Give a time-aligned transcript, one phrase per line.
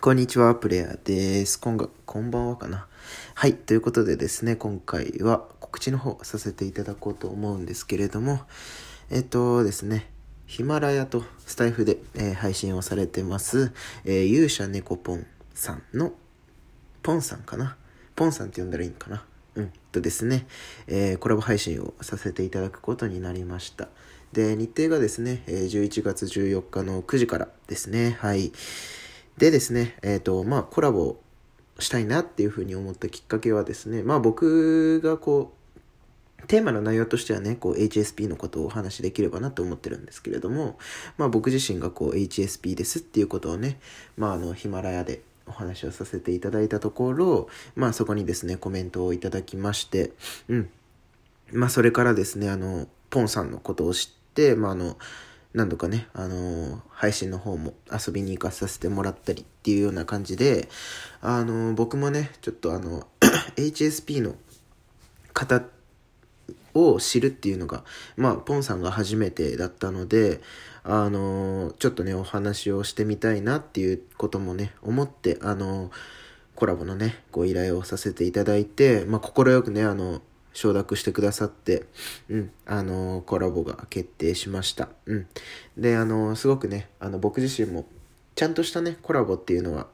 [0.00, 1.58] こんにちは、プレイヤーです。
[1.58, 2.86] こんが、こんばんはかな。
[3.34, 8.40] はい、ということでですね、今回は告知の方させていただこうと思うんですけれども、
[9.10, 10.08] えっとですね、
[10.46, 13.72] ヒマラヤとスタイフで、えー、配信をされてます、
[14.04, 16.12] えー、勇者猫ポンさんの、
[17.02, 17.76] ポンさんかな？
[18.14, 19.24] ポンさんって呼んだらいいんかな？
[19.56, 20.46] うん、とですね、
[20.86, 23.88] えー、コラボ配信をさせていただくことになりました。
[24.32, 28.52] で、日程がですね、11月14日の9時からですね、はい。
[29.38, 31.16] でですね、えっ、ー、と、まあ、コラボ
[31.78, 35.58] したいなっていうふうに思ったきっかけはですね、まあ、僕がこう、
[36.46, 40.78] テーマの内容としてはね、こう HSP のことをお話しできればなと思ってるんですけれども、
[41.18, 43.78] まあ僕自身がこう HSP ですっていうことをね、
[44.16, 50.12] まああのヒマラヤでお話をさせていただいたところ、まあそこにですね、コメントをいただきまして、
[50.48, 50.70] うん。
[51.52, 54.96] まあそれからですね、あの、ポンさんのことを知って、まああの、
[55.58, 60.68] 何度かね、あのー、配信の方も遊びに行かさせてもらったりっていうような感じで、
[61.20, 63.08] あのー、僕もね、ちょっとあの、
[63.58, 64.36] HSP の
[65.34, 65.64] 方
[66.74, 67.82] を知るっていうのが、
[68.16, 70.40] まあ、ポンさんが初めてだったので、
[70.84, 75.90] あのー、ちょっとね、お話をしてみたいなっていうこともね、思って、あの
[76.54, 81.84] コラボのね、ご依頼をさせていただいて、まあ、快くね、あの、承諾してくださって、
[82.28, 84.88] うん、あのー、コラボが決定しました。
[85.06, 85.26] うん。
[85.76, 87.86] で、あのー、すごくね、あの、僕自身も、
[88.34, 89.88] ちゃんとしたね、コラボっていうのは、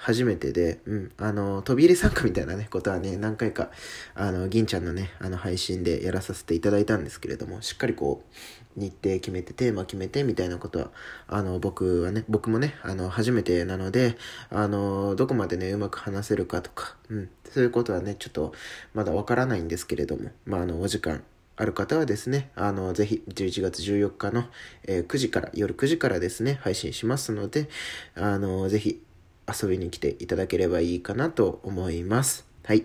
[0.00, 3.70] 初めてで、うん、あの、飛び入り参加みたいなね、ことはね、何回か、
[4.14, 10.90] あの、銀ちゃんのね、あの、配信でやらさせていただいたんですけれども、しっかりこう、日程決めて、テーマ決めて、みたいなことは、
[11.28, 14.16] あの、僕はね、僕もね、あの、初めてなので、
[14.48, 18.54] あの、どこまでね、うまく話せるかとか、うん、そういうことはね、ちょっと、
[18.94, 21.22] まだわからないんですけれども、まあ、あの、お時間、
[21.56, 24.44] ある方はですね、あの、ぜひ、11月14日の、
[24.84, 27.68] えー、9時から、夜9時からですね、配信しますので、
[28.14, 29.02] あの、ぜひ、
[29.50, 32.46] 遊びに来ていただければいいかなと思います。
[32.64, 32.84] はい。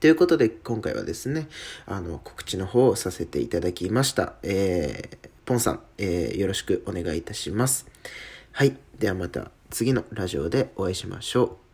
[0.00, 1.48] ということで、今回はですね、
[1.86, 4.34] あの、告知の方をさせていただきました。
[4.42, 7.86] えー、ポンさん、えー、よろしくお願いいたします。
[8.52, 8.76] はい。
[8.98, 11.69] ではまた次のラジオでお会いしましょう。